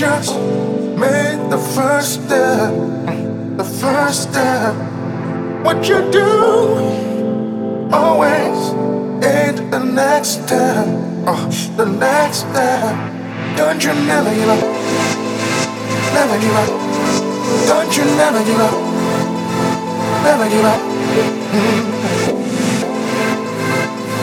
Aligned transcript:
just 0.00 0.34
made 0.96 1.38
the 1.50 1.58
first 1.76 2.24
step, 2.24 2.72
the 3.58 3.68
first 3.82 4.30
step. 4.30 4.74
What 5.62 5.86
you 5.90 6.10
do 6.10 6.28
always 7.92 8.58
ain't 9.22 9.70
the 9.70 9.84
next 9.84 10.40
step, 10.40 10.86
oh, 11.28 11.44
the 11.76 11.84
next 11.84 12.48
step. 12.48 12.96
Don't 13.58 13.84
you 13.84 13.92
never 13.92 14.32
give 14.32 14.48
up, 14.48 14.64
never 16.16 16.36
give 16.40 16.56
up. 16.62 16.70
Don't 17.68 17.92
you 17.98 18.04
never 18.16 18.42
give 18.48 18.60
up, 18.68 18.76
never 20.24 20.48
give 20.48 20.64
up. 20.64 20.80
Mm. 21.52 22.00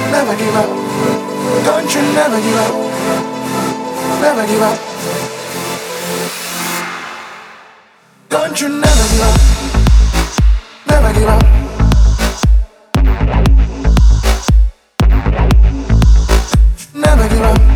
Never 0.10 0.36
give 0.42 0.56
up. 0.56 0.70
Don't 1.70 1.90
you 1.94 2.02
never 2.18 2.40
give 2.42 2.58
up, 2.66 2.74
never 4.26 4.48
give 4.48 4.62
up. 4.64 4.97
Don't 8.48 8.62
you 8.62 8.70
never 8.70 9.04
give 9.12 9.22
up, 9.28 9.40
never 10.88 11.14
give 11.14 11.28
up. 11.28 11.44
Never 16.94 17.28
give 17.28 17.42
up, 17.42 17.67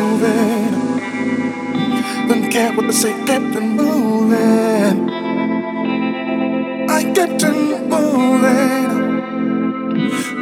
Moving, 0.00 0.72
don't 2.26 2.50
care 2.50 2.72
what 2.72 2.86
they 2.86 2.92
say, 2.92 3.12
get 3.26 3.52
to 3.52 3.60
moving. 3.60 5.10
I 6.88 7.02
get 7.12 7.38
to 7.40 7.52
moving. 7.52 8.88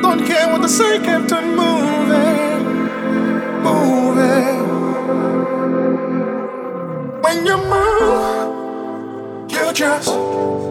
Don't 0.00 0.24
care 0.24 0.46
what 0.52 0.62
they 0.62 0.68
say, 0.68 1.00
kept 1.00 1.32
on 1.32 1.56
moving, 1.56 2.62
moving. 3.66 4.58
When 7.20 7.44
you 7.44 7.56
move, 7.74 9.50
you 9.50 9.72
just 9.72 10.14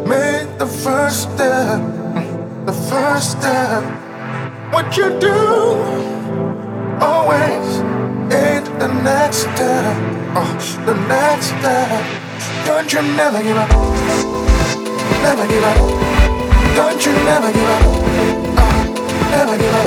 made 0.08 0.48
the 0.60 0.66
first 0.66 1.24
step, 1.24 1.82
the 2.66 2.74
first 2.90 3.32
step. 3.32 3.84
What 4.72 4.96
you 4.96 5.20
do 5.20 5.38
always 7.02 7.87
step, 9.32 9.96
oh, 10.36 10.54
the 10.86 10.94
step. 11.42 11.90
Don't 12.66 12.92
you 12.92 13.02
never 13.16 13.42
give 13.42 13.58
up, 13.58 13.70
never 15.24 15.48
give 15.48 15.64
up. 15.64 15.78
Don't 16.78 17.06
you 17.06 17.14
never 17.26 17.52
give 17.52 17.70
up. 17.70 17.82
Never 19.32 19.58
give 19.58 19.74
up. 19.74 19.86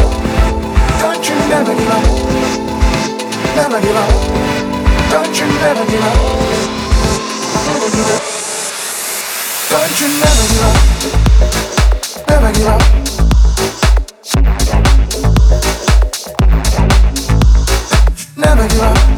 Don't 1.00 1.28
you 1.28 1.34
never 1.48 1.74
give 1.74 1.88
up. 1.88 2.04
Never 3.56 3.80
give 3.80 3.96
up. 3.96 4.10
Don't 5.10 5.38
you 5.38 5.46
never 5.58 5.86
give 5.86 6.02
up. 6.02 6.14
Never 7.66 7.88
give 7.94 8.10
up. 8.10 8.22
Don't 9.70 10.00
you 10.00 10.08
never 10.18 10.44
give 10.50 10.64
up. 10.66 10.76
Never 12.28 12.50
give 12.52 12.66
up. 12.66 12.82
Never 18.36 18.68
give 18.68 18.82
up. 18.82 19.09